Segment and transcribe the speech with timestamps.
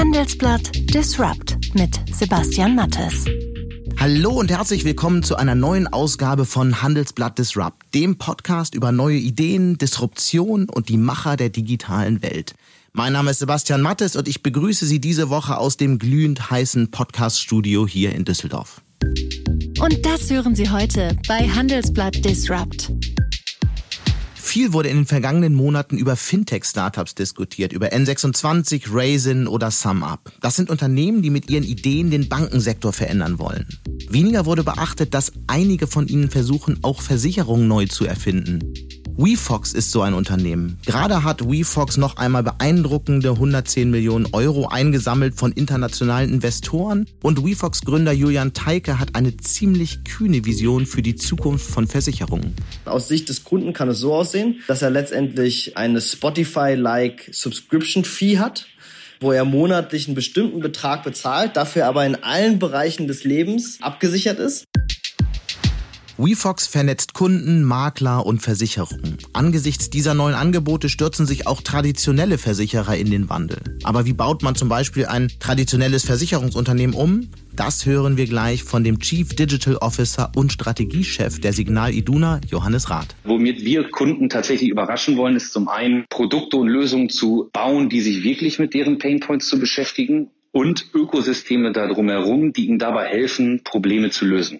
[0.00, 3.26] Handelsblatt Disrupt mit Sebastian Mattes.
[3.98, 9.18] Hallo und herzlich willkommen zu einer neuen Ausgabe von Handelsblatt Disrupt, dem Podcast über neue
[9.18, 12.54] Ideen, Disruption und die Macher der digitalen Welt.
[12.94, 16.90] Mein Name ist Sebastian Mattes und ich begrüße Sie diese Woche aus dem glühend heißen
[16.90, 18.80] Podcast-Studio hier in Düsseldorf.
[19.02, 22.90] Und das hören Sie heute bei Handelsblatt Disrupt.
[24.50, 30.32] Viel wurde in den vergangenen Monaten über Fintech-Startups diskutiert, über N26, Raisin oder SumUp.
[30.40, 33.68] Das sind Unternehmen, die mit ihren Ideen den Bankensektor verändern wollen.
[34.08, 38.74] Weniger wurde beachtet, dass einige von ihnen versuchen, auch Versicherungen neu zu erfinden.
[39.16, 40.78] WeFox ist so ein Unternehmen.
[40.86, 47.82] Gerade hat WeFox noch einmal beeindruckende 110 Millionen Euro eingesammelt von internationalen Investoren und WeFox
[47.82, 52.54] Gründer Julian Teike hat eine ziemlich kühne Vision für die Zukunft von Versicherungen.
[52.84, 58.38] Aus Sicht des Kunden kann es so aussehen, dass er letztendlich eine Spotify-like Subscription Fee
[58.38, 58.66] hat
[59.20, 64.38] wo er monatlich einen bestimmten Betrag bezahlt, dafür aber in allen Bereichen des Lebens abgesichert
[64.38, 64.64] ist.
[66.22, 69.16] WeFox vernetzt Kunden, Makler und Versicherungen.
[69.32, 73.78] Angesichts dieser neuen Angebote stürzen sich auch traditionelle Versicherer in den Wandel.
[73.84, 77.28] Aber wie baut man zum Beispiel ein traditionelles Versicherungsunternehmen um?
[77.56, 82.90] Das hören wir gleich von dem Chief Digital Officer und Strategiechef der Signal Iduna, Johannes
[82.90, 83.16] Rath.
[83.24, 88.02] Womit wir Kunden tatsächlich überraschen wollen, ist zum einen Produkte und Lösungen zu bauen, die
[88.02, 93.62] sich wirklich mit deren Painpoints zu beschäftigen und Ökosysteme darum herum, die ihnen dabei helfen,
[93.64, 94.58] Probleme zu lösen.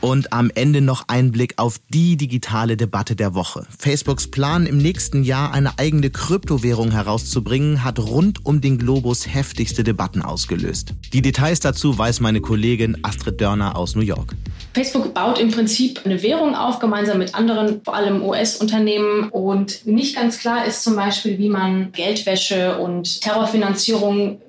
[0.00, 3.66] Und am Ende noch ein Blick auf die digitale Debatte der Woche.
[3.78, 9.84] Facebooks Plan, im nächsten Jahr eine eigene Kryptowährung herauszubringen, hat rund um den Globus heftigste
[9.84, 10.92] Debatten ausgelöst.
[11.12, 14.36] Die Details dazu weiß meine Kollegin Astrid Dörner aus New York.
[14.74, 19.30] Facebook baut im Prinzip eine Währung auf, gemeinsam mit anderen, vor allem US-Unternehmen.
[19.30, 24.40] Und nicht ganz klar ist zum Beispiel, wie man Geldwäsche und Terrorfinanzierung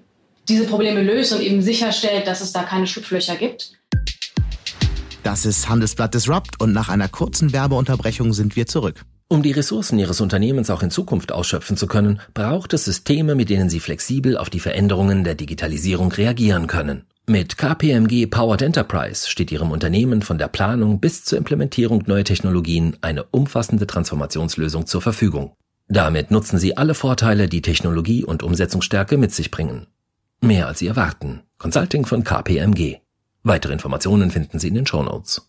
[0.49, 3.71] diese Probleme löst und eben sicherstellt, dass es da keine Schlupflöcher gibt.
[5.27, 9.03] Das ist Handelsblatt Disrupt und nach einer kurzen Werbeunterbrechung sind wir zurück.
[9.27, 13.49] Um die Ressourcen Ihres Unternehmens auch in Zukunft ausschöpfen zu können, braucht es Systeme, mit
[13.49, 17.07] denen Sie flexibel auf die Veränderungen der Digitalisierung reagieren können.
[17.27, 22.95] Mit KPMG Powered Enterprise steht Ihrem Unternehmen von der Planung bis zur Implementierung neuer Technologien
[23.01, 25.51] eine umfassende Transformationslösung zur Verfügung.
[25.89, 29.87] Damit nutzen Sie alle Vorteile, die Technologie und Umsetzungsstärke mit sich bringen.
[30.39, 31.41] Mehr als Sie erwarten.
[31.57, 33.01] Consulting von KPMG.
[33.47, 35.41] Weitere Informationen finden Sie in den Show Notes.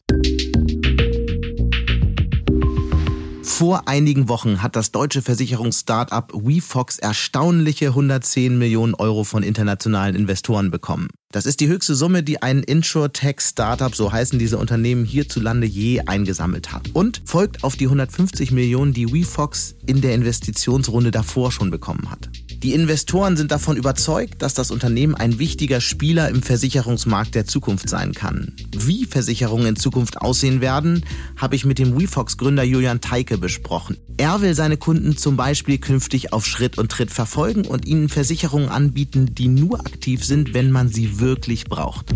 [3.42, 10.70] Vor einigen Wochen hat das deutsche Versicherungs-Startup WeFox erstaunliche 110 Millionen Euro von internationalen Investoren
[10.70, 11.08] bekommen.
[11.32, 16.72] Das ist die höchste Summe, die ein Insure-Tech-Startup, so heißen diese Unternehmen hierzulande je eingesammelt
[16.72, 16.90] hat.
[16.92, 22.30] Und folgt auf die 150 Millionen, die WeFox in der Investitionsrunde davor schon bekommen hat.
[22.62, 27.88] Die Investoren sind davon überzeugt, dass das Unternehmen ein wichtiger Spieler im Versicherungsmarkt der Zukunft
[27.88, 28.52] sein kann.
[28.76, 31.04] Wie Versicherungen in Zukunft aussehen werden,
[31.36, 33.96] habe ich mit dem WeFox-Gründer Julian Teike besprochen.
[34.16, 38.70] Er will seine Kunden zum Beispiel künftig auf Schritt und Tritt verfolgen und ihnen Versicherungen
[38.70, 42.06] anbieten, die nur aktiv sind, wenn man sie wirklich braucht.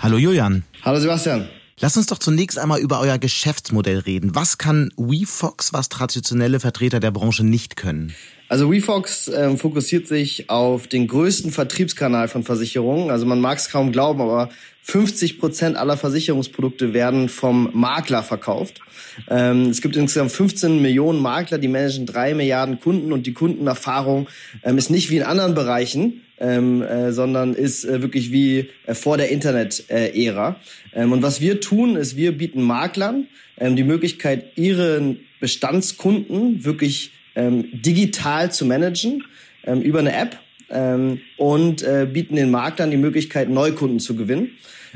[0.00, 0.64] Hallo Julian.
[0.82, 1.46] Hallo Sebastian.
[1.78, 4.34] Lass uns doch zunächst einmal über euer Geschäftsmodell reden.
[4.34, 8.14] Was kann WeFox, was traditionelle Vertreter der Branche nicht können?
[8.48, 13.10] Also WeFox äh, fokussiert sich auf den größten Vertriebskanal von Versicherungen.
[13.10, 14.48] Also man mag es kaum glauben, aber
[14.82, 18.80] 50 Prozent aller Versicherungsprodukte werden vom Makler verkauft.
[19.28, 24.28] Ähm, es gibt insgesamt 15 Millionen Makler, die managen drei Milliarden Kunden und die Kundenerfahrung
[24.62, 28.94] ähm, ist nicht wie in anderen Bereichen, ähm, äh, sondern ist äh, wirklich wie äh,
[28.94, 30.56] vor der Internet-Ära.
[30.94, 33.26] Ähm, und was wir tun, ist, wir bieten Maklern
[33.58, 39.24] ähm, die Möglichkeit, ihren Bestandskunden wirklich ähm, digital zu managen
[39.64, 40.36] ähm, über eine App
[40.70, 44.50] ähm, und äh, bieten den Maklern die Möglichkeit, Neukunden zu gewinnen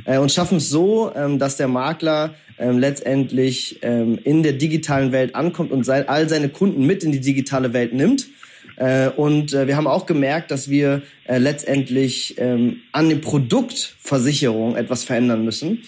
[0.04, 5.12] äh, und schaffen es so, ähm, dass der Makler ähm, letztendlich ähm, in der digitalen
[5.12, 8.26] Welt ankommt und sein, all seine Kunden mit in die digitale Welt nimmt.
[8.82, 13.94] Äh, und äh, wir haben auch gemerkt, dass wir äh, letztendlich ähm, an dem Produkt
[14.00, 15.84] Versicherung etwas verändern müssen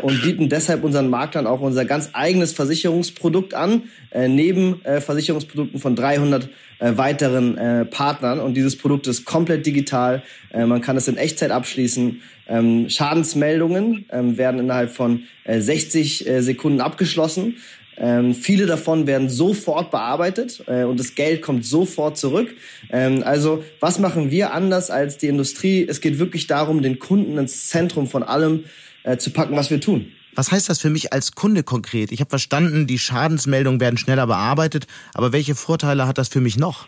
[0.00, 3.82] und bieten deshalb unseren Maklern auch unser ganz eigenes Versicherungsprodukt an,
[4.14, 6.48] neben Versicherungsprodukten von 300
[6.78, 8.40] äh, weiteren Partnern.
[8.40, 10.22] Und dieses Produkt ist komplett digital.
[10.54, 12.22] Man kann es in Echtzeit abschließen.
[12.48, 17.56] Ähm, Schadensmeldungen ähm, werden innerhalb von äh, 60 äh, Sekunden abgeschlossen.
[18.00, 22.54] Ähm, viele davon werden sofort bearbeitet äh, und das Geld kommt sofort zurück.
[22.90, 25.86] Ähm, also was machen wir anders als die Industrie?
[25.88, 28.64] Es geht wirklich darum, den Kunden ins Zentrum von allem
[29.02, 30.12] äh, zu packen, was wir tun.
[30.36, 32.12] Was heißt das für mich als Kunde konkret?
[32.12, 36.56] Ich habe verstanden, die Schadensmeldungen werden schneller bearbeitet, aber welche Vorteile hat das für mich
[36.56, 36.86] noch?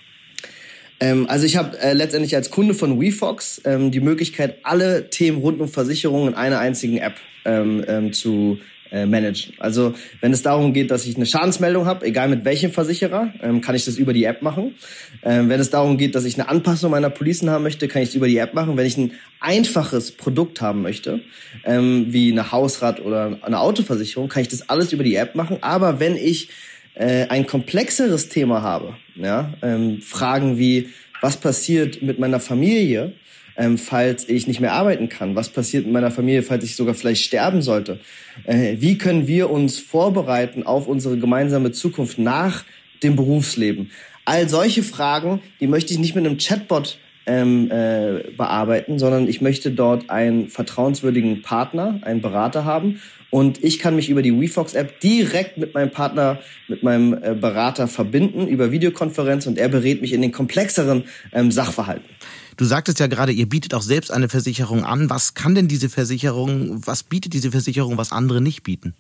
[1.01, 5.39] Ähm, also ich habe äh, letztendlich als Kunde von WeFox ähm, die Möglichkeit, alle Themen
[5.39, 8.59] rund um Versicherungen in einer einzigen App ähm, ähm, zu
[8.91, 9.55] äh, managen.
[9.59, 13.61] Also wenn es darum geht, dass ich eine Schadensmeldung habe, egal mit welchem Versicherer, ähm,
[13.61, 14.75] kann ich das über die App machen.
[15.23, 18.11] Ähm, wenn es darum geht, dass ich eine Anpassung meiner Policen haben möchte, kann ich
[18.11, 18.77] es über die App machen.
[18.77, 21.21] Wenn ich ein einfaches Produkt haben möchte,
[21.65, 25.59] ähm, wie eine Hausrat oder eine Autoversicherung, kann ich das alles über die App machen.
[25.61, 26.49] Aber wenn ich
[26.95, 30.89] äh, ein komplexeres Thema habe, ja, ähm, Fragen wie,
[31.21, 33.13] was passiert mit meiner Familie,
[33.61, 35.37] ähm, falls ich nicht mehr arbeiten kann?
[35.37, 38.01] Was passiert mit meiner Familie, falls ich sogar vielleicht sterben sollte?
[38.45, 42.65] Äh, wie können wir uns vorbereiten auf unsere gemeinsame Zukunft nach
[43.03, 43.91] dem Berufsleben?
[44.25, 49.43] All solche Fragen, die möchte ich nicht mit einem Chatbot ähm, äh, bearbeiten, sondern ich
[49.43, 55.01] möchte dort einen vertrauenswürdigen Partner, einen Berater haben und ich kann mich über die WeFox-App
[55.01, 60.13] direkt mit meinem Partner, mit meinem äh, Berater verbinden über Videokonferenz und er berät mich
[60.13, 62.09] in den komplexeren ähm, Sachverhalten.
[62.57, 65.09] Du sagtest ja gerade, ihr bietet auch selbst eine Versicherung an.
[65.09, 68.95] Was kann denn diese Versicherung, was bietet diese Versicherung, was andere nicht bieten?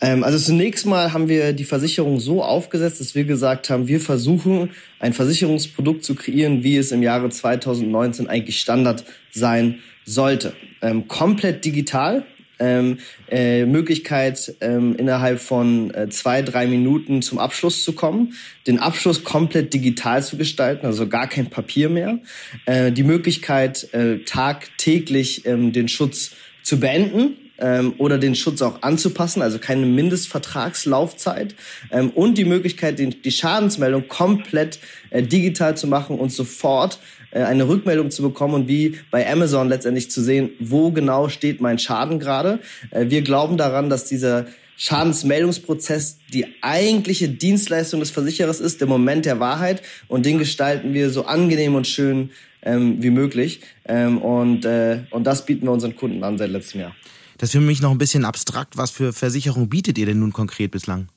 [0.00, 4.00] Ähm, also zunächst mal haben wir die Versicherung so aufgesetzt, dass wir gesagt haben, wir
[4.00, 10.52] versuchen ein Versicherungsprodukt zu kreieren, wie es im Jahre 2019 eigentlich Standard sein sollte.
[10.82, 12.26] Ähm, komplett digital,
[12.58, 12.98] ähm,
[13.30, 18.34] äh, Möglichkeit, ähm, innerhalb von äh, zwei, drei Minuten zum Abschluss zu kommen,
[18.66, 22.18] den Abschluss komplett digital zu gestalten, also gar kein Papier mehr,
[22.66, 28.82] äh, die Möglichkeit, äh, tagtäglich ähm, den Schutz zu beenden, ähm, oder den Schutz auch
[28.82, 31.54] anzupassen, also keine Mindestvertragslaufzeit.
[31.90, 34.78] Ähm, und die Möglichkeit, die, die Schadensmeldung komplett
[35.10, 36.98] äh, digital zu machen und sofort
[37.42, 41.78] eine Rückmeldung zu bekommen und wie bei Amazon letztendlich zu sehen, wo genau steht mein
[41.78, 42.60] Schaden gerade.
[42.90, 44.46] Äh, wir glauben daran, dass dieser
[44.76, 51.10] Schadensmeldungsprozess die eigentliche Dienstleistung des Versicherers ist, der Moment der Wahrheit und den gestalten wir
[51.10, 52.30] so angenehm und schön
[52.62, 56.80] ähm, wie möglich ähm, und, äh, und das bieten wir unseren Kunden an seit letztem
[56.80, 56.96] Jahr.
[57.38, 58.76] Das ist für mich noch ein bisschen abstrakt.
[58.76, 61.08] Was für Versicherung bietet ihr denn nun konkret bislang?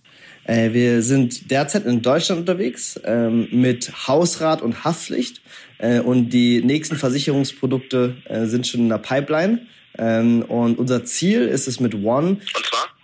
[0.47, 5.41] Äh, wir sind derzeit in Deutschland unterwegs ähm, mit Hausrat und Haftpflicht
[5.77, 9.67] äh, und die nächsten Versicherungsprodukte äh, sind schon in der Pipeline.
[9.97, 12.37] Ähm, und unser Ziel ist es mit One?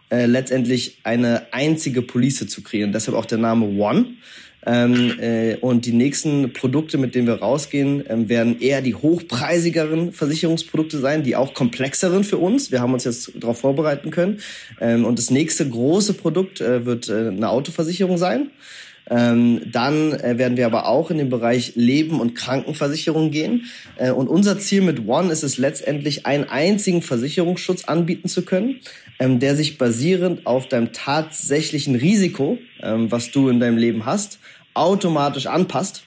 [0.10, 2.94] Äh, letztendlich eine einzige Police zu kreieren.
[2.94, 4.06] Deshalb auch der Name One.
[4.66, 10.14] Ähm, äh, und die nächsten Produkte, mit denen wir rausgehen, ähm, werden eher die hochpreisigeren
[10.14, 12.72] Versicherungsprodukte sein, die auch komplexeren für uns.
[12.72, 14.40] Wir haben uns jetzt darauf vorbereiten können.
[14.80, 18.52] Ähm, und das nächste große Produkt äh, wird äh, eine Autoversicherung sein.
[19.10, 23.66] Ähm, dann äh, werden wir aber auch in den Bereich Leben- und Krankenversicherung gehen.
[23.98, 28.80] Äh, und unser Ziel mit One ist es letztendlich, einen einzigen Versicherungsschutz anbieten zu können,
[29.20, 34.40] ähm, der sich basierend auf deinem tatsächlichen Risiko, ähm, was du in deinem Leben hast,
[34.74, 36.04] automatisch anpasst.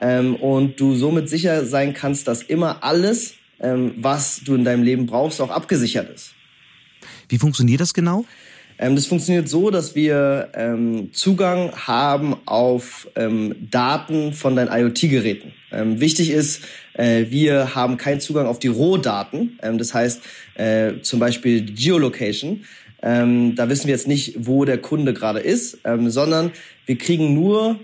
[0.00, 4.82] Ähm, und du somit sicher sein kannst, dass immer alles, ähm, was du in deinem
[4.82, 6.34] Leben brauchst, auch abgesichert ist.
[7.28, 8.24] Wie funktioniert das genau?
[8.78, 15.52] Ähm, das funktioniert so, dass wir ähm, Zugang haben auf ähm, Daten von deinen IoT-Geräten.
[15.72, 16.62] Ähm, wichtig ist,
[16.94, 19.58] äh, wir haben keinen Zugang auf die Rohdaten.
[19.62, 20.22] Ähm, das heißt
[20.54, 22.64] äh, zum Beispiel Geolocation.
[23.02, 26.50] Ähm, da wissen wir jetzt nicht, wo der Kunde gerade ist, sondern
[26.86, 27.78] wir kriegen nur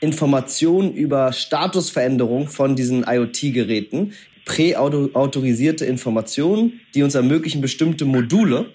[0.00, 4.12] Informationen über Statusveränderung von diesen IoT-Geräten,
[4.44, 8.66] präautorisierte Informationen, die uns ermöglichen, bestimmte Module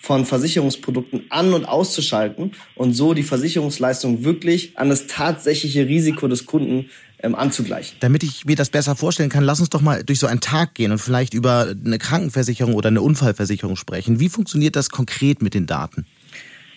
[0.00, 6.46] von Versicherungsprodukten an- und auszuschalten und so die Versicherungsleistung wirklich an das tatsächliche Risiko des
[6.46, 6.90] Kunden
[7.22, 7.96] ähm, anzugleichen.
[8.00, 10.74] Damit ich mir das besser vorstellen kann, lass uns doch mal durch so einen Tag
[10.74, 14.20] gehen und vielleicht über eine Krankenversicherung oder eine Unfallversicherung sprechen.
[14.20, 16.06] Wie funktioniert das konkret mit den Daten?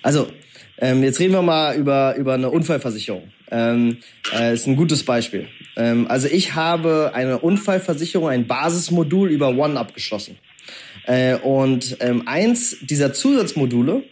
[0.02, 0.28] Also,
[0.78, 3.32] ähm, jetzt reden wir mal über, über eine Unfallversicherung.
[3.52, 3.98] Ähm,
[4.34, 5.48] äh, ist ein gutes Beispiel.
[5.76, 10.38] Ähm, also ich habe eine Unfallversicherung, ein Basismodul über One abgeschlossen.
[11.06, 14.04] Äh, und ähm, eins dieser Zusatzmodule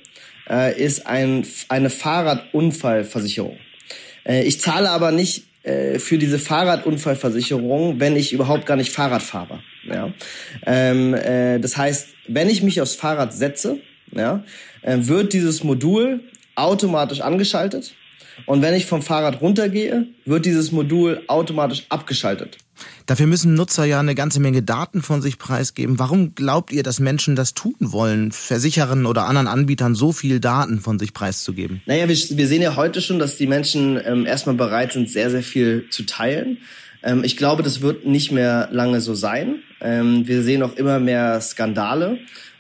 [0.49, 3.57] äh, ist ein, eine Fahrradunfallversicherung.
[4.25, 5.43] Äh, ich zahle aber nicht
[5.97, 9.59] für diese Fahrradunfallversicherung, wenn ich überhaupt gar nicht Fahrrad fahre.
[9.83, 10.13] Ja?
[10.65, 13.79] Ähm, äh, das heißt, wenn ich mich aufs Fahrrad setze,
[14.15, 14.45] ja,
[14.81, 16.21] wird dieses Modul
[16.55, 17.95] automatisch angeschaltet.
[18.45, 22.57] Und wenn ich vom Fahrrad runtergehe, wird dieses Modul automatisch abgeschaltet.
[23.05, 25.99] Dafür müssen Nutzer ja eine ganze Menge Daten von sich preisgeben.
[25.99, 30.79] Warum glaubt ihr, dass Menschen das tun wollen, Versicherern oder anderen Anbietern so viel Daten
[30.79, 31.81] von sich preiszugeben?
[31.85, 35.29] Naja, wir, wir sehen ja heute schon, dass die Menschen ähm, erstmal bereit sind, sehr,
[35.29, 36.57] sehr viel zu teilen.
[37.03, 39.55] Ähm, ich glaube, das wird nicht mehr lange so sein.
[39.81, 42.19] Ähm, wir sehen auch immer mehr Skandale.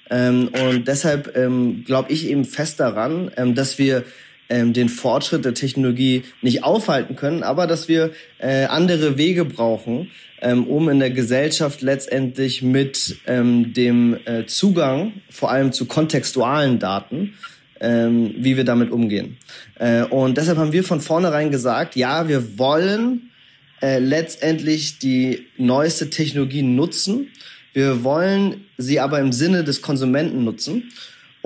[0.09, 4.03] Ähm, und deshalb ähm, glaube ich eben fest daran, ähm, dass wir
[4.49, 10.11] ähm, den Fortschritt der Technologie nicht aufhalten können, aber dass wir äh, andere Wege brauchen,
[10.41, 16.79] ähm, um in der Gesellschaft letztendlich mit ähm, dem äh, Zugang vor allem zu kontextualen
[16.79, 17.33] Daten
[17.79, 19.37] ähm, wie wir damit umgehen.
[19.75, 23.29] Äh, und deshalb haben wir von vornherein gesagt, ja, wir wollen
[23.81, 27.27] äh, letztendlich die neueste Technologie nutzen.
[27.73, 30.91] Wir wollen sie aber im Sinne des Konsumenten nutzen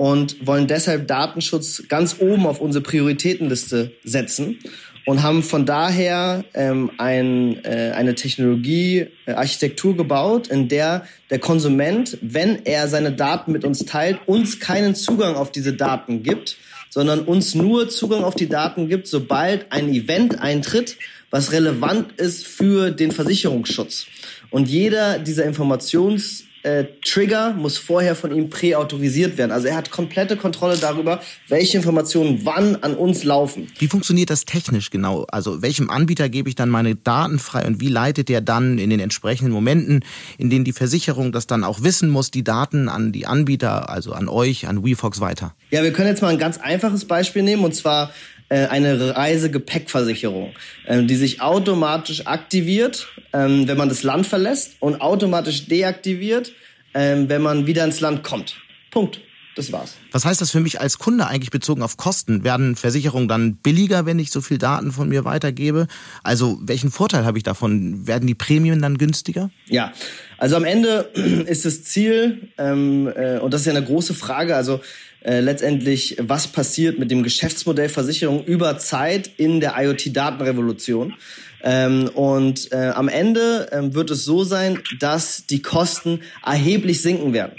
[0.02, 4.58] und wollen deshalb Datenschutz ganz oben auf unsere Prioritätenliste setzen
[5.06, 12.18] und haben von daher ähm, ein, äh, eine Technologie, äh, gebaut, in der der Konsument,
[12.20, 16.56] wenn er seine Daten mit uns teilt, uns keinen Zugang auf diese Daten gibt,
[16.90, 20.96] sondern uns nur Zugang auf die Daten gibt, sobald ein Event eintritt,
[21.30, 24.06] was relevant ist für den Versicherungsschutz.
[24.50, 29.50] Und jeder dieser Informations äh, Trigger muss vorher von ihm präautorisiert werden.
[29.50, 33.68] Also er hat komplette Kontrolle darüber, welche Informationen wann an uns laufen.
[33.78, 35.24] Wie funktioniert das technisch genau?
[35.30, 38.90] Also welchem Anbieter gebe ich dann meine Daten frei und wie leitet der dann in
[38.90, 40.04] den entsprechenden Momenten,
[40.38, 44.12] in denen die Versicherung das dann auch wissen muss, die Daten an die Anbieter, also
[44.12, 45.54] an euch, an WeFox weiter?
[45.70, 48.12] Ja, wir können jetzt mal ein ganz einfaches Beispiel nehmen und zwar
[48.52, 50.52] äh, eine Reisegepäckversicherung,
[50.84, 56.52] äh, die sich automatisch aktiviert, ähm, wenn man das Land verlässt und automatisch deaktiviert,
[56.92, 58.56] ähm, wenn man wieder ins Land kommt.
[58.90, 59.20] Punkt.
[59.54, 59.96] Das war's.
[60.12, 62.42] Was heißt das für mich als Kunde eigentlich bezogen auf Kosten?
[62.42, 65.88] Werden Versicherungen dann billiger, wenn ich so viel Daten von mir weitergebe?
[66.22, 68.06] Also welchen Vorteil habe ich davon?
[68.06, 69.50] Werden die Prämien dann günstiger?
[69.66, 69.92] Ja,
[70.38, 71.10] also am Ende
[71.46, 74.80] ist das Ziel, ähm, äh, und das ist ja eine große Frage, also
[75.24, 81.14] äh, letztendlich, was passiert mit dem Geschäftsmodell Versicherung über Zeit in der IoT-Datenrevolution.
[81.62, 87.32] Ähm, und äh, am Ende ähm, wird es so sein, dass die Kosten erheblich sinken
[87.32, 87.54] werden.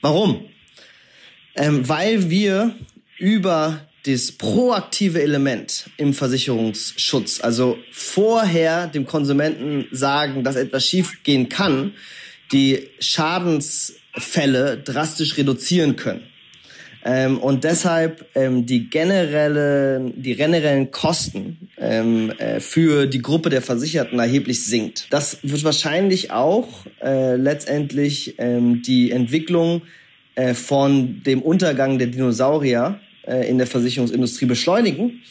[0.00, 0.44] Warum?
[1.56, 2.74] Ähm, weil wir
[3.18, 11.94] über das proaktive Element im Versicherungsschutz, also vorher dem Konsumenten sagen, dass etwas schiefgehen kann,
[12.52, 16.22] die Schadensfälle drastisch reduzieren können.
[17.10, 23.62] Ähm, und deshalb ähm, die generelle, die generellen Kosten ähm, äh, für die Gruppe der
[23.62, 25.06] Versicherten erheblich sinkt.
[25.08, 26.68] Das wird wahrscheinlich auch
[27.02, 29.80] äh, letztendlich ähm, die Entwicklung
[30.34, 35.22] äh, von dem Untergang der Dinosaurier äh, in der Versicherungsindustrie beschleunigen,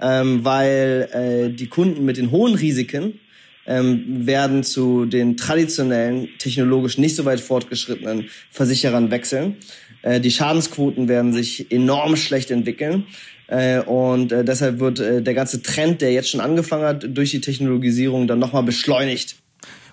[0.00, 3.18] ähm, weil äh, die Kunden mit den hohen Risiken
[3.66, 9.56] ähm, werden zu den traditionellen, technologisch nicht so weit fortgeschrittenen Versicherern wechseln.
[10.04, 13.06] Äh, die Schadensquoten werden sich enorm schlecht entwickeln.
[13.46, 17.30] Äh, und äh, deshalb wird äh, der ganze Trend, der jetzt schon angefangen hat, durch
[17.30, 19.36] die Technologisierung dann nochmal beschleunigt.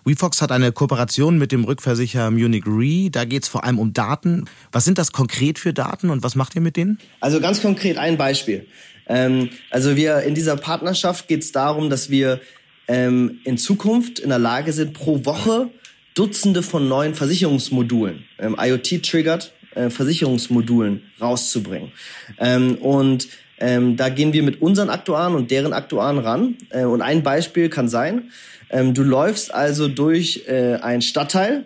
[0.04, 3.10] WeFox hat eine Kooperation mit dem Rückversicherer Munich Re.
[3.12, 4.46] Da geht es vor allem um Daten.
[4.72, 6.98] Was sind das konkret für Daten und was macht ihr mit denen?
[7.20, 8.66] Also ganz konkret ein Beispiel.
[9.08, 12.42] Ähm, also wir in dieser Partnerschaft geht es darum, dass wir
[12.88, 15.70] ähm, in Zukunft in der Lage sind, pro Woche
[16.16, 21.92] Dutzende von neuen Versicherungsmodulen, ähm, IoT-triggered äh, Versicherungsmodulen rauszubringen.
[22.40, 23.28] Ähm, und
[23.60, 26.58] ähm, da gehen wir mit unseren Aktuaren und deren Aktuaren ran.
[26.70, 28.32] Äh, und ein Beispiel kann sein,
[28.70, 31.66] ähm, du läufst also durch äh, einen Stadtteil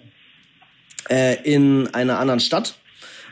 [1.09, 2.75] äh, in einer anderen Stadt,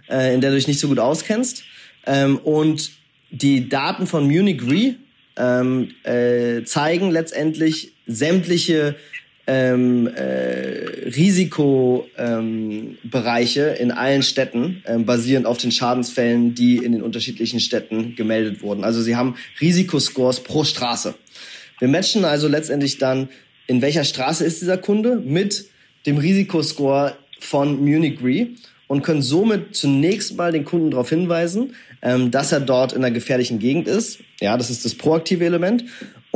[0.09, 1.63] äh, in der du dich nicht so gut auskennst.
[2.05, 2.91] Ähm, und
[3.31, 4.95] die Daten von Munich Re
[5.35, 8.95] ähm, äh, zeigen letztendlich sämtliche
[9.45, 10.85] ähm, äh,
[11.15, 18.15] Risikobereiche ähm, in allen Städten, ähm, basierend auf den Schadensfällen, die in den unterschiedlichen Städten
[18.15, 18.85] gemeldet wurden.
[18.85, 21.13] Also sie haben Risikoscores pro Straße.
[21.79, 23.27] Wir matchen also letztendlich dann,
[23.67, 25.65] in welcher Straße ist dieser Kunde mit
[26.05, 28.47] dem Risikoscore von Munich Re
[28.87, 33.13] und können somit zunächst mal den Kunden darauf hinweisen, ähm, dass er dort in einer
[33.13, 34.19] gefährlichen Gegend ist.
[34.39, 35.85] Ja, das ist das proaktive Element.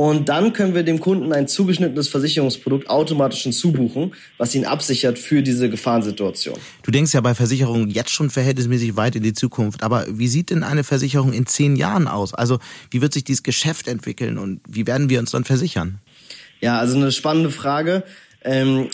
[0.00, 5.42] Und dann können wir dem Kunden ein zugeschnittenes Versicherungsprodukt automatisch hinzubuchen, was ihn absichert für
[5.42, 6.56] diese Gefahrensituation.
[6.84, 9.82] Du denkst ja bei Versicherungen jetzt schon verhältnismäßig weit in die Zukunft.
[9.82, 12.32] Aber wie sieht denn eine Versicherung in zehn Jahren aus?
[12.32, 12.60] Also
[12.92, 15.98] wie wird sich dieses Geschäft entwickeln und wie werden wir uns dann versichern?
[16.60, 18.04] Ja, also eine spannende Frage.
[18.44, 18.90] Ähm,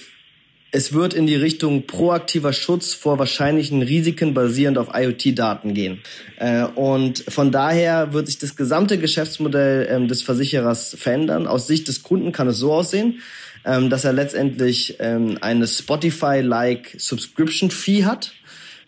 [0.74, 6.00] es wird in die Richtung proaktiver Schutz vor wahrscheinlichen Risiken basierend auf IoT-Daten gehen.
[6.36, 11.46] Äh, und von daher wird sich das gesamte Geschäftsmodell ähm, des Versicherers verändern.
[11.46, 13.20] Aus Sicht des Kunden kann es so aussehen,
[13.64, 18.32] ähm, dass er letztendlich ähm, eine Spotify-like Subscription-Fee hat,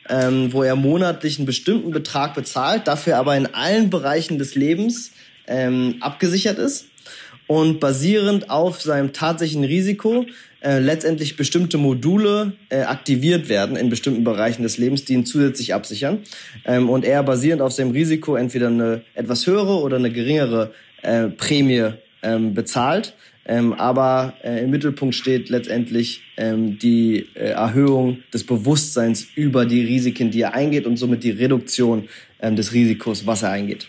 [0.08, 5.10] wo er monatlich einen bestimmten Betrag bezahlt, dafür aber in allen Bereichen des Lebens
[6.00, 6.86] abgesichert ist.
[7.48, 10.24] und basierend auf seinem tatsächlichen Risiko
[10.66, 15.74] äh, letztendlich bestimmte Module äh, aktiviert werden in bestimmten Bereichen des Lebens, die ihn zusätzlich
[15.74, 16.18] absichern.
[16.64, 21.28] Ähm, und er basierend auf seinem Risiko entweder eine etwas höhere oder eine geringere äh,
[21.28, 21.90] Prämie
[22.24, 23.14] ähm, bezahlt.
[23.46, 29.82] Ähm, aber äh, im Mittelpunkt steht letztendlich ähm, die äh, Erhöhung des Bewusstseins über die
[29.82, 32.08] Risiken, die er eingeht und somit die Reduktion
[32.40, 33.86] ähm, des Risikos, was er eingeht.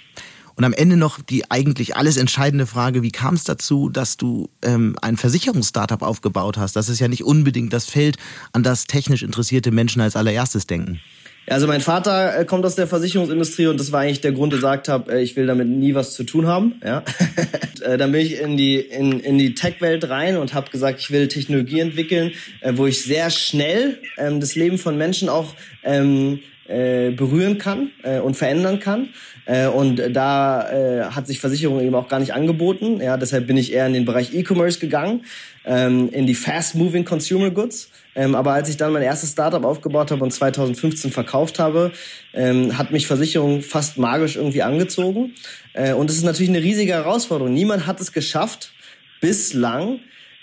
[0.57, 4.49] Und am Ende noch die eigentlich alles entscheidende Frage, wie kam es dazu, dass du
[4.63, 6.75] ähm, ein Versicherungsstartup aufgebaut hast?
[6.75, 8.17] Das ist ja nicht unbedingt das Feld,
[8.53, 10.99] an das technisch interessierte Menschen als allererstes denken.
[11.45, 14.89] Also mein Vater äh, kommt aus der Versicherungsindustrie und das war eigentlich der Grund, gesagt
[14.89, 16.81] habe, äh, ich will damit nie was zu tun haben.
[16.83, 17.03] Ja.
[17.81, 21.11] äh, dann bin ich in die in, in die Tech-Welt rein und habe gesagt, ich
[21.11, 22.31] will Technologie entwickeln,
[22.73, 28.19] wo ich sehr schnell ähm, das Leben von Menschen auch ähm, äh, berühren kann äh,
[28.19, 29.09] und verändern kann.
[29.45, 32.99] Äh, und da äh, hat sich Versicherung eben auch gar nicht angeboten.
[33.01, 35.23] Ja, deshalb bin ich eher in den Bereich E-Commerce gegangen,
[35.65, 37.89] ähm, in die Fast-Moving Consumer Goods.
[38.15, 41.91] Ähm, aber als ich dann mein erstes Startup aufgebaut habe und 2015 verkauft habe,
[42.33, 45.33] ähm, hat mich Versicherung fast magisch irgendwie angezogen.
[45.73, 47.53] Äh, und es ist natürlich eine riesige Herausforderung.
[47.53, 48.73] Niemand hat es geschafft,
[49.21, 49.99] bislang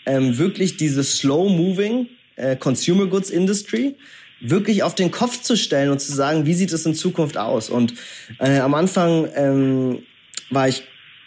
[0.06, 3.96] ähm, wirklich diese Slow-Moving äh, Consumer Goods Industry
[4.50, 7.70] wirklich auf den Kopf zu stellen und zu sagen, wie sieht es in Zukunft aus?
[7.70, 7.94] Und
[8.38, 10.02] äh, am Anfang ähm,
[10.50, 10.84] war ich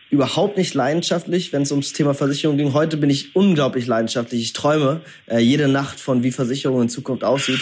[0.09, 2.74] überhaupt nicht leidenschaftlich, wenn es ums Thema Versicherung ging.
[2.74, 4.41] Heute bin ich unglaublich leidenschaftlich.
[4.41, 7.59] Ich träume äh, jede Nacht von, wie Versicherung in Zukunft aussieht.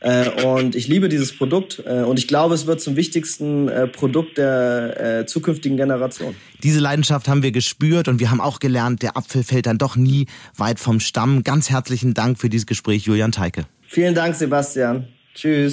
[0.00, 1.82] Äh, und ich liebe dieses Produkt.
[1.84, 6.36] Äh, und ich glaube, es wird zum wichtigsten äh, Produkt der äh, zukünftigen Generation.
[6.62, 9.96] Diese Leidenschaft haben wir gespürt und wir haben auch gelernt, der Apfel fällt dann doch
[9.96, 11.42] nie weit vom Stamm.
[11.42, 13.66] Ganz herzlichen Dank für dieses Gespräch, Julian Teike.
[13.90, 15.08] Vielen Dank, Sebastian.
[15.34, 15.72] Tschüss.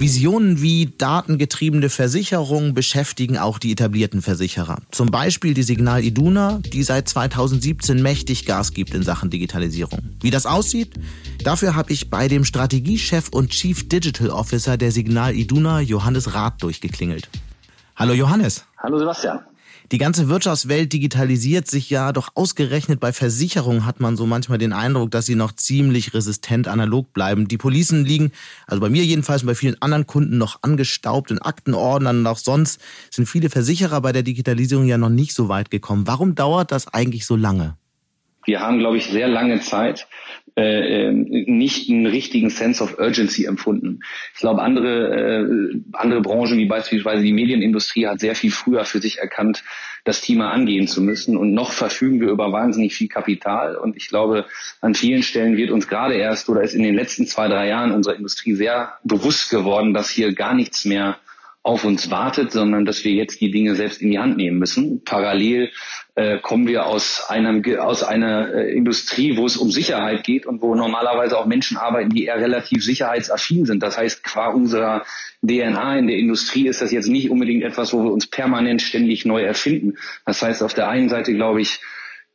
[0.00, 4.78] Visionen wie datengetriebene Versicherungen beschäftigen auch die etablierten Versicherer.
[4.90, 10.00] Zum Beispiel die Signal Iduna, die seit 2017 mächtig Gas gibt in Sachen Digitalisierung.
[10.20, 10.94] Wie das aussieht?
[11.44, 16.60] Dafür habe ich bei dem Strategiechef und Chief Digital Officer der Signal Iduna, Johannes Rath,
[16.60, 17.28] durchgeklingelt.
[17.94, 18.64] Hallo Johannes.
[18.78, 19.40] Hallo Sebastian.
[19.90, 24.74] Die ganze Wirtschaftswelt digitalisiert sich ja, doch ausgerechnet bei Versicherungen hat man so manchmal den
[24.74, 27.48] Eindruck, dass sie noch ziemlich resistent analog bleiben.
[27.48, 28.32] Die Policen liegen,
[28.66, 32.36] also bei mir jedenfalls und bei vielen anderen Kunden noch angestaubt in Aktenordnern und auch
[32.36, 36.06] sonst sind viele Versicherer bei der Digitalisierung ja noch nicht so weit gekommen.
[36.06, 37.78] Warum dauert das eigentlich so lange?
[38.44, 40.06] Wir haben, glaube ich, sehr lange Zeit
[40.58, 44.00] äh, ähm, nicht einen richtigen Sense of Urgency empfunden.
[44.34, 48.98] Ich glaube, andere, äh, andere Branchen, wie beispielsweise die Medienindustrie, hat sehr viel früher für
[48.98, 49.62] sich erkannt,
[50.02, 51.36] das Thema angehen zu müssen.
[51.36, 53.76] Und noch verfügen wir über wahnsinnig viel Kapital.
[53.76, 54.46] Und ich glaube,
[54.80, 57.92] an vielen Stellen wird uns gerade erst oder ist in den letzten zwei, drei Jahren
[57.92, 61.18] unserer Industrie sehr bewusst geworden, dass hier gar nichts mehr
[61.68, 65.04] auf uns wartet, sondern dass wir jetzt die Dinge selbst in die Hand nehmen müssen.
[65.04, 65.70] Parallel
[66.14, 70.62] äh, kommen wir aus, einem, aus einer äh, Industrie, wo es um Sicherheit geht und
[70.62, 73.82] wo normalerweise auch Menschen arbeiten, die eher relativ sicherheitsaffin sind.
[73.82, 75.04] Das heißt, qua unserer
[75.46, 79.26] DNA in der Industrie ist das jetzt nicht unbedingt etwas, wo wir uns permanent ständig
[79.26, 79.98] neu erfinden.
[80.24, 81.80] Das heißt, auf der einen Seite glaube ich,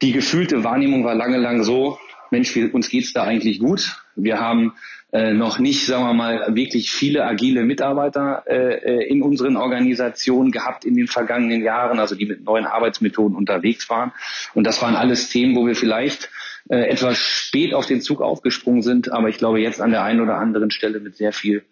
[0.04, 1.98] die gefühlte Wahrnehmung war lange lang so,
[2.34, 3.96] Mensch, wir, uns geht's da eigentlich gut.
[4.16, 4.74] Wir haben
[5.14, 10.52] äh, noch nicht, sagen wir mal, wirklich viele agile Mitarbeiter äh, äh, in unseren Organisationen
[10.52, 14.12] gehabt in den vergangenen Jahren, also die mit neuen Arbeitsmethoden unterwegs waren.
[14.56, 16.32] Und das waren alles Themen, wo wir vielleicht
[16.70, 20.20] äh, etwas spät auf den Zug aufgesprungen sind, aber ich glaube jetzt an der einen
[20.20, 21.64] oder anderen Stelle mit sehr viel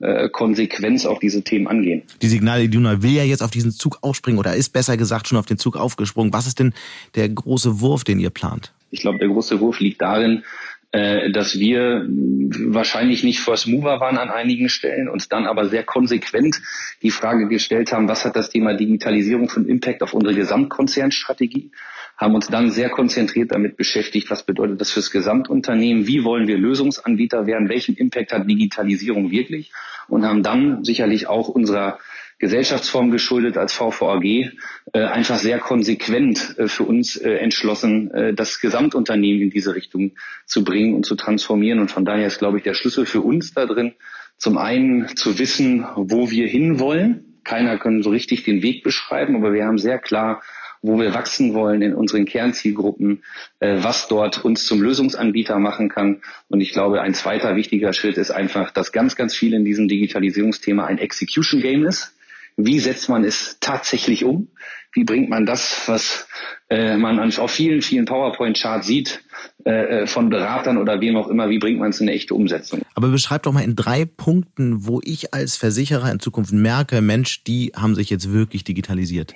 [0.00, 2.02] äh, Konsequenz auf diese Themen angehen.
[2.20, 5.38] Die Signal Iduna will ja jetzt auf diesen Zug aufspringen oder ist besser gesagt schon
[5.38, 6.32] auf den Zug aufgesprungen.
[6.32, 6.74] Was ist denn
[7.14, 8.72] der große Wurf, den ihr plant?
[8.90, 10.44] Ich glaube, der große Wurf liegt darin,
[10.90, 15.84] äh, dass wir wahrscheinlich nicht First Mover waren an einigen Stellen, uns dann aber sehr
[15.84, 16.62] konsequent
[17.02, 21.72] die Frage gestellt haben, was hat das Thema Digitalisierung für einen Impact auf unsere Gesamtkonzernstrategie,
[22.16, 26.56] haben uns dann sehr konzentriert damit beschäftigt, was bedeutet das fürs Gesamtunternehmen, wie wollen wir
[26.56, 29.72] Lösungsanbieter werden, welchen Impact hat Digitalisierung wirklich?
[30.08, 31.98] Und haben dann sicherlich auch unserer
[32.38, 34.50] Gesellschaftsform geschuldet als VVAG äh,
[34.92, 40.12] einfach sehr konsequent äh, für uns äh, entschlossen, äh, das Gesamtunternehmen in diese Richtung
[40.46, 41.80] zu bringen und zu transformieren.
[41.80, 43.94] Und von daher ist, glaube ich, der Schlüssel für uns da drin,
[44.36, 47.40] zum einen zu wissen, wo wir hinwollen.
[47.42, 50.42] Keiner kann so richtig den Weg beschreiben, aber wir haben sehr klar
[50.82, 53.22] wo wir wachsen wollen in unseren Kernzielgruppen,
[53.58, 56.22] äh, was dort uns zum Lösungsanbieter machen kann.
[56.48, 59.88] Und ich glaube, ein zweiter wichtiger Schritt ist einfach, dass ganz, ganz viel in diesem
[59.88, 62.14] Digitalisierungsthema ein Execution Game ist.
[62.60, 64.48] Wie setzt man es tatsächlich um?
[64.92, 66.26] Wie bringt man das, was
[66.68, 69.22] äh, man auf vielen, vielen PowerPoint-Charts sieht,
[69.64, 72.82] äh, von Beratern oder wem auch immer, wie bringt man es in eine echte Umsetzung.
[72.94, 77.44] Aber beschreib doch mal in drei Punkten, wo ich als Versicherer in Zukunft merke, Mensch,
[77.44, 79.34] die haben sich jetzt wirklich digitalisiert.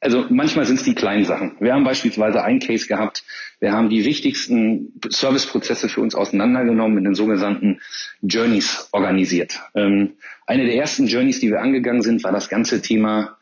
[0.00, 1.56] Also manchmal sind es die kleinen Sachen.
[1.60, 3.24] Wir haben beispielsweise einen Case gehabt,
[3.58, 7.80] wir haben die wichtigsten Serviceprozesse für uns auseinandergenommen in den sogenannten
[8.20, 9.60] Journeys organisiert.
[9.74, 10.12] Ähm,
[10.46, 13.38] eine der ersten Journeys, die wir angegangen sind, war das ganze Thema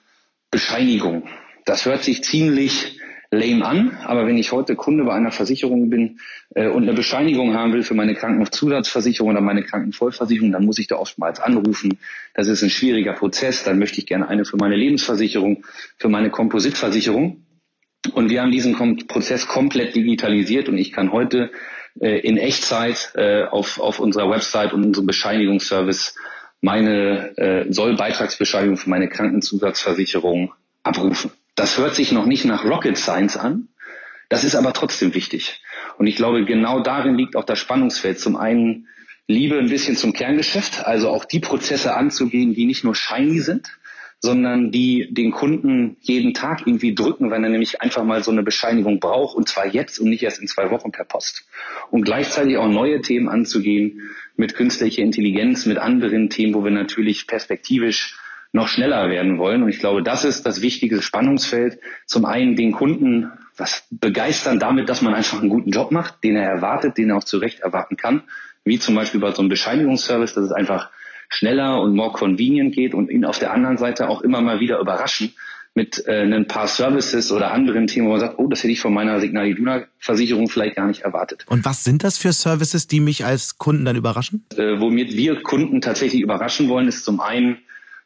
[0.53, 1.25] Bescheinigung.
[1.65, 3.01] Das hört sich ziemlich
[3.33, 6.21] lame an, aber wenn ich heute Kunde bei einer Versicherung bin
[6.55, 10.87] äh, und eine Bescheinigung haben will für meine Krankenzusatzversicherung oder meine Krankenvollversicherung, dann muss ich
[10.87, 11.99] da oftmals anrufen.
[12.35, 13.64] Das ist ein schwieriger Prozess.
[13.64, 15.64] Dann möchte ich gerne eine für meine Lebensversicherung,
[15.97, 17.42] für meine Kompositversicherung.
[18.12, 21.51] Und wir haben diesen Kom Prozess komplett digitalisiert und ich kann heute
[22.01, 26.16] äh, in Echtzeit äh, auf, auf unserer Website und unserem Bescheinigungsservice
[26.61, 31.31] meine äh, Sollbeitragsbescheinigung für meine Krankenzusatzversicherung abrufen.
[31.55, 33.69] Das hört sich noch nicht nach Rocket Science an.
[34.29, 35.61] Das ist aber trotzdem wichtig.
[35.99, 38.19] Und ich glaube, genau darin liegt auch das Spannungsfeld.
[38.19, 38.88] Zum einen
[39.27, 43.69] Liebe ein bisschen zum Kerngeschäft, also auch die Prozesse anzugehen, die nicht nur shiny sind,
[44.19, 48.43] sondern die den Kunden jeden Tag irgendwie drücken, wenn er nämlich einfach mal so eine
[48.43, 51.45] Bescheinigung braucht und zwar jetzt und nicht erst in zwei Wochen per Post.
[51.91, 57.27] Und gleichzeitig auch neue Themen anzugehen mit künstlicher Intelligenz, mit anderen Themen, wo wir natürlich
[57.27, 58.17] perspektivisch
[58.53, 59.62] noch schneller werden wollen.
[59.62, 61.79] Und ich glaube, das ist das wichtige Spannungsfeld.
[62.07, 66.37] Zum einen den Kunden was begeistern damit, dass man einfach einen guten Job macht, den
[66.37, 68.23] er erwartet, den er auch zu Recht erwarten kann.
[68.65, 70.91] Wie zum Beispiel bei so einem Bescheinigungsservice, dass es einfach
[71.29, 74.79] schneller und more convenient geht und ihn auf der anderen Seite auch immer mal wieder
[74.79, 75.33] überraschen
[75.75, 78.81] mit äh, ein paar Services oder anderen Themen, wo man sagt, oh, das hätte ich
[78.81, 81.47] von meiner Signal Iduna Versicherung vielleicht gar nicht erwartet.
[81.49, 84.45] Und was sind das für Services, die mich als Kunden dann überraschen?
[84.55, 87.59] Äh, womit wir Kunden tatsächlich überraschen wollen, ist zum einen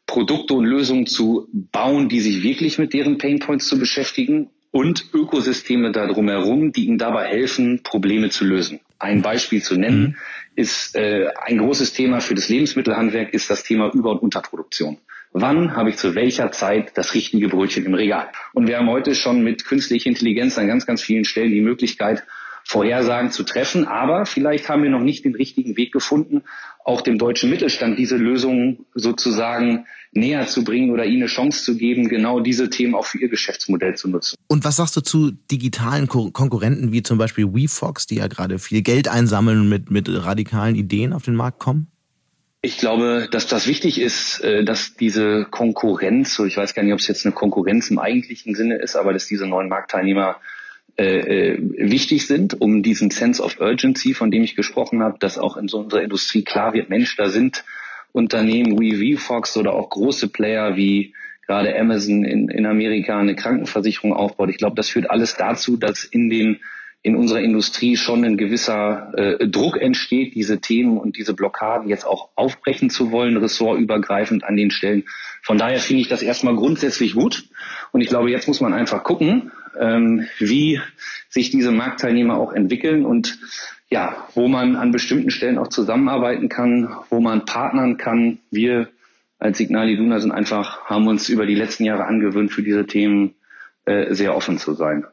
[0.07, 5.91] Produkte und Lösungen zu bauen, die sich wirklich mit deren Painpoints zu beschäftigen und Ökosysteme
[5.91, 8.79] da drumherum, die ihnen dabei helfen, Probleme zu lösen.
[8.99, 10.15] Ein Beispiel zu nennen mhm.
[10.55, 14.97] ist äh, ein großes Thema für das Lebensmittelhandwerk ist das Thema Über- und Unterproduktion.
[15.33, 18.29] Wann habe ich zu welcher Zeit das richtige Brötchen im Regal?
[18.53, 22.23] Und wir haben heute schon mit künstlicher Intelligenz an ganz, ganz vielen Stellen die Möglichkeit,
[22.67, 23.87] Vorhersagen zu treffen.
[23.87, 26.43] Aber vielleicht haben wir noch nicht den richtigen Weg gefunden,
[26.83, 31.77] auch dem deutschen Mittelstand diese Lösungen sozusagen näher zu bringen oder ihnen eine Chance zu
[31.77, 34.35] geben, genau diese Themen auch für ihr Geschäftsmodell zu nutzen.
[34.47, 38.81] Und was sagst du zu digitalen Konkurrenten wie zum Beispiel WeFox, die ja gerade viel
[38.81, 41.87] Geld einsammeln und mit, mit radikalen Ideen auf den Markt kommen?
[42.61, 46.93] Ich glaube, dass das wichtig ist, äh, dass diese Konkurrenz, so ich weiß gar nicht,
[46.93, 50.37] ob es jetzt eine Konkurrenz im eigentlichen Sinne ist, aber dass diese neuen Marktteilnehmer
[50.99, 55.37] äh, äh, wichtig sind, um diesen Sense of Urgency, von dem ich gesprochen habe, dass
[55.37, 57.63] auch in so unserer Industrie klar wird, Mensch, da sind
[58.13, 61.13] Unternehmen wie VFox oder auch große Player wie
[61.45, 64.49] gerade Amazon in, in Amerika eine Krankenversicherung aufbaut.
[64.49, 66.59] Ich glaube, das führt alles dazu, dass in den
[67.03, 72.05] in unserer Industrie schon ein gewisser äh, Druck entsteht, diese Themen und diese Blockaden jetzt
[72.05, 75.05] auch aufbrechen zu wollen, ressortübergreifend an den Stellen.
[75.43, 77.47] Von daher finde ich das erstmal grundsätzlich gut.
[77.91, 80.81] Und ich glaube, jetzt muss man einfach gucken, ähm, wie
[81.29, 83.37] sich diese Marktteilnehmer auch entwickeln und
[83.89, 88.39] ja, wo man an bestimmten Stellen auch zusammenarbeiten kann, wo man partnern kann.
[88.51, 88.89] Wir
[89.39, 93.35] als Signal Iduna sind einfach, haben uns über die letzten Jahre angewöhnt, für diese Themen
[93.85, 95.05] äh, sehr offen zu sein.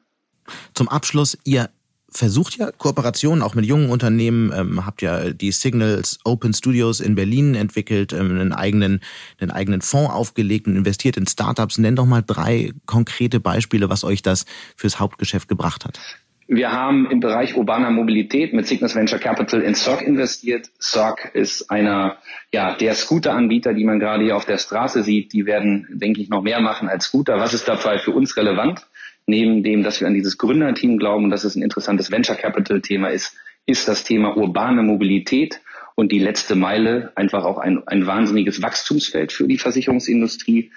[0.75, 1.71] Zum Abschluss, ihr
[2.15, 7.15] versucht ja Kooperationen auch mit jungen Unternehmen, ähm, habt ja die Signals Open Studios in
[7.15, 9.01] Berlin entwickelt, ähm, einen eigenen,
[9.41, 11.79] einen eigenen Fonds aufgelegt und investiert in Startups.
[11.79, 15.99] Nenn doch mal drei konkrete Beispiele, was euch das fürs Hauptgeschäft gebracht hat.
[16.47, 20.71] Wir haben im Bereich urbaner Mobilität mit Cygnus Venture Capital in Circ investiert.
[20.81, 22.19] Circ ist einer
[22.53, 25.33] ja, der Scooter-Anbieter, die man gerade hier auf der Straße sieht.
[25.33, 27.39] Die werden, denke ich, noch mehr machen als Scooter.
[27.39, 28.87] Was ist dabei für uns relevant?
[29.27, 32.81] Neben dem, dass wir an dieses Gründerteam glauben und dass es ein interessantes Venture Capital
[32.81, 35.61] Thema ist, ist das Thema urbane Mobilität
[35.95, 40.73] und die letzte Meile einfach auch ein, ein wahnsinniges Wachstumsfeld für die Versicherungsindustrie.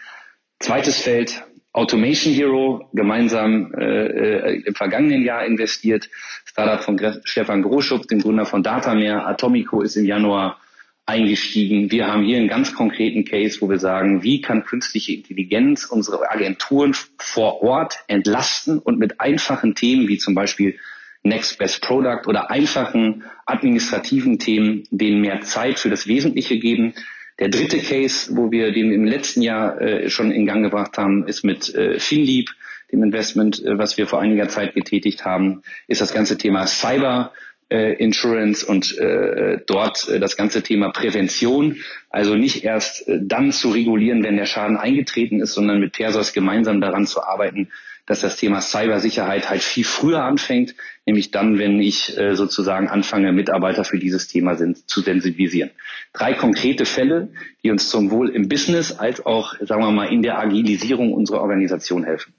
[0.59, 6.09] Zweites Feld, Automation Hero, gemeinsam äh, äh im vergangenen Jahr investiert.
[6.45, 9.25] Startup von Stefan Groschupf, dem Gründer von Datamare.
[9.25, 10.59] Atomico ist im Januar
[11.07, 11.89] eingestiegen.
[11.89, 16.29] Wir haben hier einen ganz konkreten Case, wo wir sagen, wie kann künstliche Intelligenz unsere
[16.29, 20.77] Agenturen vor Ort entlasten und mit einfachen Themen wie zum Beispiel
[21.23, 26.93] Next Best Product oder einfachen administrativen Themen denen mehr Zeit für das Wesentliche geben.
[27.39, 31.25] Der dritte Case, wo wir den im letzten Jahr äh, schon in Gang gebracht haben,
[31.27, 32.49] ist mit äh, Finlieb,
[32.91, 37.31] dem Investment, äh, was wir vor einiger Zeit getätigt haben, ist das ganze Thema Cyber
[37.69, 41.77] äh, Insurance und äh, dort äh, das ganze Thema Prävention.
[42.09, 46.33] Also nicht erst äh, dann zu regulieren, wenn der Schaden eingetreten ist, sondern mit Persos
[46.33, 47.69] gemeinsam daran zu arbeiten,
[48.05, 50.75] dass das Thema Cybersicherheit halt viel früher anfängt,
[51.05, 55.71] nämlich dann, wenn ich äh, sozusagen anfange, Mitarbeiter für dieses Thema sind, zu sensibilisieren.
[56.13, 57.29] Drei konkrete Fälle,
[57.63, 61.41] die uns zum Wohl im Business als auch, sagen wir mal, in der Agilisierung unserer
[61.41, 62.33] Organisation helfen.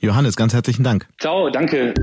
[0.00, 1.06] Johannes, ganz herzlichen Dank.
[1.18, 1.94] Ciao, danke.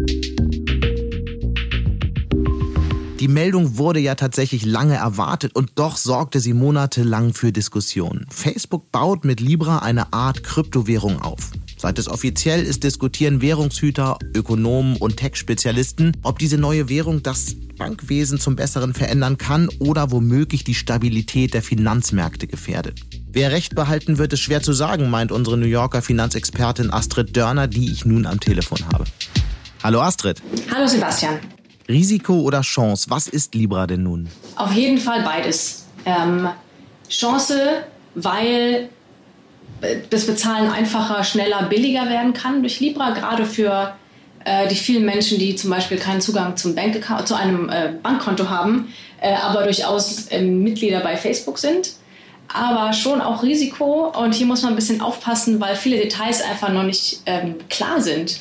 [3.19, 8.27] Die Meldung wurde ja tatsächlich lange erwartet und doch sorgte sie monatelang für Diskussionen.
[8.29, 11.51] Facebook baut mit Libra eine Art Kryptowährung auf.
[11.79, 18.39] Seit es offiziell ist, diskutieren Währungshüter, Ökonomen und Tech-Spezialisten, ob diese neue Währung das Bankwesen
[18.39, 22.99] zum Besseren verändern kann oder womöglich die Stabilität der Finanzmärkte gefährdet.
[23.31, 27.67] Wer recht behalten wird, ist schwer zu sagen, meint unsere New Yorker Finanzexpertin Astrid Dörner,
[27.67, 29.05] die ich nun am Telefon habe.
[29.83, 30.41] Hallo Astrid.
[30.71, 31.39] Hallo Sebastian.
[31.87, 33.09] Risiko oder Chance?
[33.09, 34.27] Was ist Libra denn nun?
[34.55, 35.85] Auf jeden Fall beides.
[36.05, 36.49] Ähm,
[37.09, 37.83] Chance,
[38.15, 38.89] weil
[39.81, 43.93] äh, das Bezahlen einfacher, schneller, billiger werden kann durch Libra, gerade für
[44.45, 48.49] äh, die vielen Menschen, die zum Beispiel keinen Zugang zum Bankaccount, zu einem äh, Bankkonto
[48.49, 51.93] haben, äh, aber durchaus ähm, Mitglieder bei Facebook sind.
[52.53, 56.69] Aber schon auch Risiko und hier muss man ein bisschen aufpassen, weil viele Details einfach
[56.69, 58.39] noch nicht ähm, klar sind.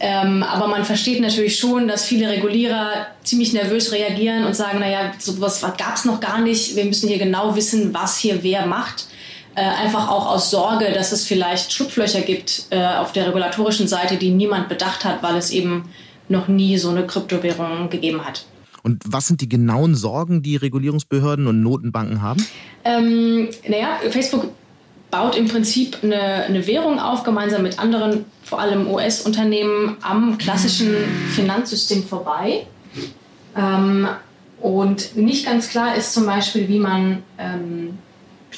[0.00, 5.12] Ähm, aber man versteht natürlich schon, dass viele Regulierer ziemlich nervös reagieren und sagen, naja,
[5.18, 6.74] sowas gab es noch gar nicht.
[6.76, 9.06] Wir müssen hier genau wissen, was hier wer macht.
[9.54, 14.16] Äh, einfach auch aus Sorge, dass es vielleicht Schlupflöcher gibt äh, auf der regulatorischen Seite,
[14.16, 15.88] die niemand bedacht hat, weil es eben
[16.28, 18.44] noch nie so eine Kryptowährung gegeben hat.
[18.84, 22.46] Und was sind die genauen Sorgen, die Regulierungsbehörden und Notenbanken haben?
[22.84, 24.50] Ähm, naja, Facebook
[25.10, 30.94] baut im Prinzip eine, eine Währung auf, gemeinsam mit anderen, vor allem US-Unternehmen, am klassischen
[31.34, 32.66] Finanzsystem vorbei.
[33.56, 34.06] Ähm,
[34.60, 37.98] und nicht ganz klar ist zum Beispiel, wie man ähm,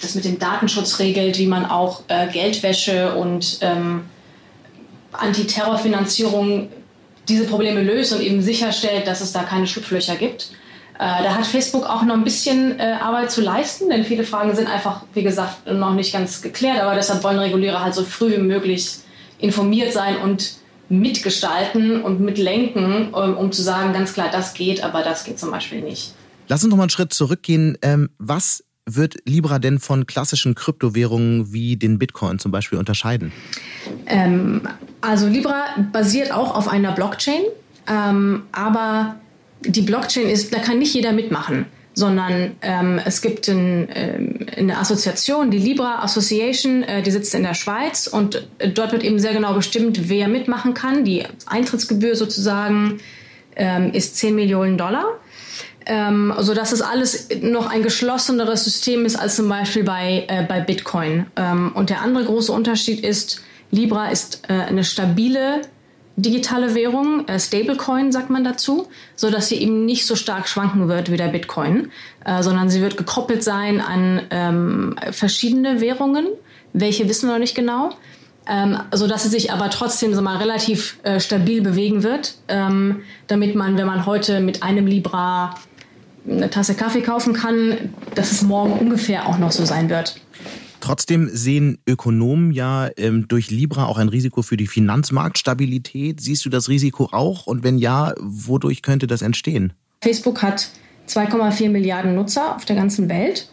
[0.02, 4.02] das mit dem Datenschutz regelt, wie man auch äh, Geldwäsche und ähm,
[5.12, 6.68] Antiterrorfinanzierung
[7.28, 10.50] diese Probleme löst und eben sicherstellt, dass es da keine Schlupflöcher gibt.
[10.94, 14.54] Äh, da hat Facebook auch noch ein bisschen äh, Arbeit zu leisten, denn viele Fragen
[14.56, 16.80] sind einfach, wie gesagt, noch nicht ganz geklärt.
[16.80, 18.98] Aber deshalb wollen Regulierer halt so früh wie möglich
[19.38, 20.54] informiert sein und
[20.88, 25.50] mitgestalten und mitlenken, um, um zu sagen, ganz klar, das geht, aber das geht zum
[25.50, 26.14] Beispiel nicht.
[26.48, 27.76] Lass uns noch mal einen Schritt zurückgehen.
[27.82, 33.32] Ähm, was wird Libra denn von klassischen Kryptowährungen wie den Bitcoin zum Beispiel unterscheiden?
[34.06, 34.62] Ähm,
[35.00, 37.42] also Libra basiert auch auf einer Blockchain,
[37.88, 39.16] ähm, aber
[39.64, 44.78] die Blockchain ist, da kann nicht jeder mitmachen, sondern ähm, es gibt ein, ähm, eine
[44.78, 49.18] Assoziation, die Libra Association, äh, die sitzt in der Schweiz und äh, dort wird eben
[49.18, 51.04] sehr genau bestimmt, wer mitmachen kann.
[51.04, 52.98] Die Eintrittsgebühr sozusagen
[53.56, 55.06] ähm, ist 10 Millionen Dollar.
[55.88, 60.42] Ähm, so dass es alles noch ein geschlosseneres System ist als zum Beispiel bei, äh,
[60.42, 61.26] bei Bitcoin.
[61.36, 65.62] Ähm, und der andere große Unterschied ist, Libra ist äh, eine stabile
[66.16, 70.88] digitale Währung, äh, Stablecoin sagt man dazu, so dass sie eben nicht so stark schwanken
[70.88, 71.90] wird wie der Bitcoin,
[72.24, 76.26] äh, sondern sie wird gekoppelt sein an ähm, verschiedene Währungen.
[76.72, 77.90] Welche wissen wir noch nicht genau.
[78.48, 83.02] Ähm, so dass sie sich aber trotzdem so mal relativ äh, stabil bewegen wird, ähm,
[83.26, 85.54] damit man, wenn man heute mit einem Libra
[86.28, 90.20] eine Tasse Kaffee kaufen kann, dass es morgen ungefähr auch noch so sein wird.
[90.80, 96.20] Trotzdem sehen Ökonomen ja ähm, durch Libra auch ein Risiko für die Finanzmarktstabilität.
[96.20, 97.46] Siehst du das Risiko auch?
[97.46, 99.72] Und wenn ja, wodurch könnte das entstehen?
[100.00, 100.68] Facebook hat
[101.08, 103.50] 2,4 Milliarden Nutzer auf der ganzen Welt.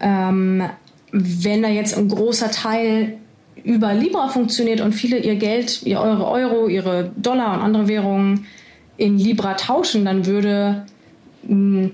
[0.00, 0.64] Ähm,
[1.12, 3.16] wenn da jetzt ein großer Teil
[3.64, 8.46] über Libra funktioniert und viele ihr Geld, ihr eure Euro, ihre Dollar und andere Währungen
[8.96, 10.84] in Libra tauschen, dann würde
[11.48, 11.90] mh,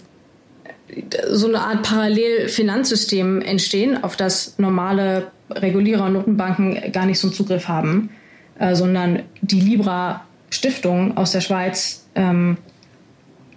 [1.31, 7.35] so eine Art Parallelfinanzsystem entstehen, auf das normale Regulierer und Notenbanken gar nicht so einen
[7.35, 8.11] Zugriff haben,
[8.59, 12.57] äh, sondern die Libra Stiftung aus der Schweiz ähm,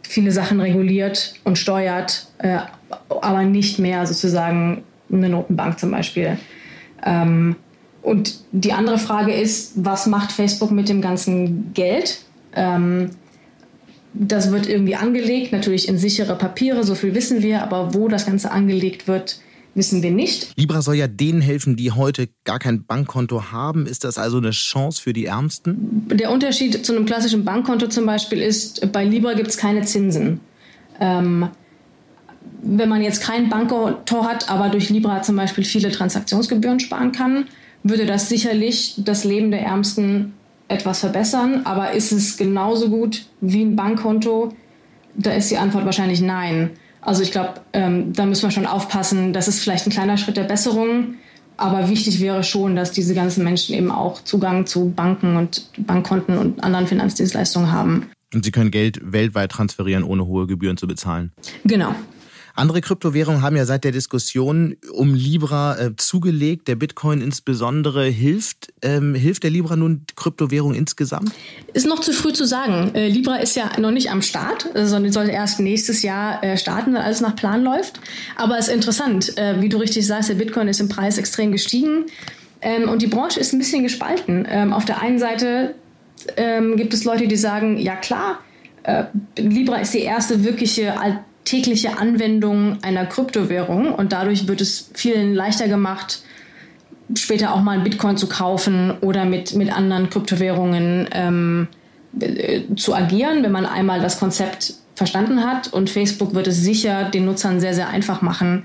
[0.03, 2.59] viele Sachen reguliert und steuert, äh,
[3.09, 6.37] aber nicht mehr sozusagen eine Notenbank zum Beispiel.
[7.05, 7.55] Ähm,
[8.01, 12.19] und die andere Frage ist, was macht Facebook mit dem ganzen Geld?
[12.55, 13.09] Ähm,
[14.17, 18.25] das wird irgendwie angelegt, natürlich in sichere Papiere, so viel wissen wir, aber wo das
[18.25, 19.39] Ganze angelegt wird,
[19.73, 20.53] wissen wir nicht.
[20.55, 23.85] Libra soll ja denen helfen, die heute gar kein Bankkonto haben.
[23.85, 26.07] Ist das also eine Chance für die Ärmsten?
[26.07, 30.39] Der Unterschied zu einem klassischen Bankkonto zum Beispiel ist, bei Libra gibt es keine Zinsen.
[31.01, 31.49] Ähm,
[32.61, 37.47] wenn man jetzt kein Bankkonto hat, aber durch Libra zum Beispiel viele Transaktionsgebühren sparen kann,
[37.83, 40.33] würde das sicherlich das Leben der Ärmsten
[40.67, 44.53] etwas verbessern, aber ist es genauso gut wie ein Bankkonto?
[45.15, 46.71] Da ist die Antwort wahrscheinlich nein.
[47.01, 49.31] Also ich glaube, ähm, da müssen wir schon aufpassen.
[49.31, 51.15] Das ist vielleicht ein kleiner Schritt der Besserung
[51.57, 56.37] Aber wichtig wäre schon, dass diese ganzen Menschen eben auch Zugang zu Banken und Bankkonten
[56.37, 58.09] und anderen Finanzdienstleistungen haben.
[58.33, 61.31] Und sie können Geld weltweit transferieren, ohne hohe Gebühren zu bezahlen.
[61.63, 61.95] Genau.
[62.55, 66.69] Andere Kryptowährungen haben ja seit der Diskussion um Libra äh, zugelegt.
[66.69, 71.31] Der Bitcoin insbesondere hilft ähm, hilft der Libra nun Kryptowährung insgesamt?
[71.73, 72.95] Ist noch zu früh zu sagen.
[72.95, 76.93] Äh, Libra ist ja noch nicht am Start, sondern soll erst nächstes Jahr äh, starten,
[76.93, 77.99] wenn alles nach Plan läuft.
[78.37, 81.51] Aber es ist interessant, äh, wie du richtig sagst, der Bitcoin ist im Preis extrem
[81.51, 82.05] gestiegen
[82.61, 84.47] ähm, und die Branche ist ein bisschen gespalten.
[84.49, 85.75] Ähm, auf der einen Seite
[86.37, 88.39] ähm, gibt es Leute, die sagen, ja klar,
[88.83, 89.05] äh,
[89.37, 90.97] Libra ist die erste wirkliche
[91.45, 96.23] tägliche Anwendung einer Kryptowährung und dadurch wird es vielen leichter gemacht,
[97.15, 101.67] später auch mal Bitcoin zu kaufen oder mit, mit anderen Kryptowährungen ähm,
[102.19, 105.71] äh, zu agieren, wenn man einmal das Konzept verstanden hat.
[105.71, 108.63] Und Facebook wird es sicher den Nutzern sehr, sehr einfach machen,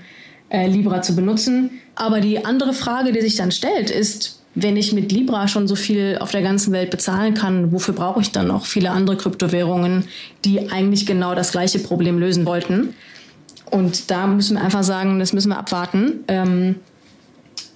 [0.49, 1.81] äh, Libra zu benutzen.
[1.95, 5.77] Aber die andere Frage, die sich dann stellt, ist, wenn ich mit Libra schon so
[5.77, 10.05] viel auf der ganzen Welt bezahlen kann, wofür brauche ich dann noch viele andere Kryptowährungen,
[10.45, 12.95] die eigentlich genau das gleiche Problem lösen wollten?
[13.71, 16.77] Und da müssen wir einfach sagen, das müssen wir abwarten, ähm,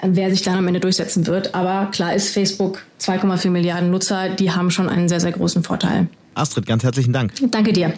[0.03, 1.55] wer sich dann am Ende durchsetzen wird.
[1.55, 6.09] Aber klar ist, Facebook 2,4 Milliarden Nutzer, die haben schon einen sehr, sehr großen Vorteil.
[6.35, 7.33] Astrid, ganz herzlichen Dank.
[7.53, 7.95] Danke dir.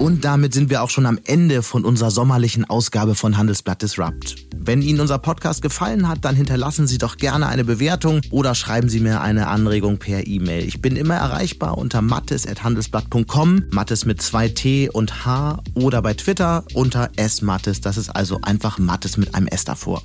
[0.00, 4.34] Und damit sind wir auch schon am Ende von unserer sommerlichen Ausgabe von Handelsblatt Disrupt.
[4.56, 8.88] Wenn Ihnen unser Podcast gefallen hat, dann hinterlassen Sie doch gerne eine Bewertung oder schreiben
[8.88, 10.64] Sie mir eine Anregung per E-Mail.
[10.66, 16.64] Ich bin immer erreichbar unter mattes.handelsblatt.com, Mattes mit zwei T und H oder bei Twitter
[16.72, 17.82] unter smattes.
[17.82, 20.02] Das ist also einfach Mattes mit einem S davor.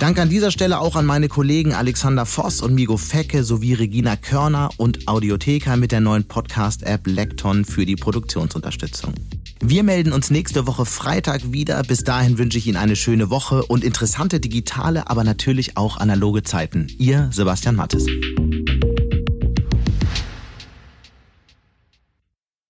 [0.00, 4.16] Danke an dieser Stelle auch an meine Kollegen Alexander Voss und Migo Fecke sowie Regina
[4.16, 9.12] Körner und Audiotheka mit der neuen Podcast-App Lekton für die Produktionsunterstützung.
[9.60, 11.82] Wir melden uns nächste Woche Freitag wieder.
[11.82, 16.44] Bis dahin wünsche ich Ihnen eine schöne Woche und interessante digitale, aber natürlich auch analoge
[16.44, 16.86] Zeiten.
[16.96, 18.06] Ihr Sebastian Mattes.